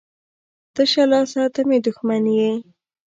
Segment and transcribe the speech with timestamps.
[0.75, 2.51] تشه لاسه ته مي دښمن يي.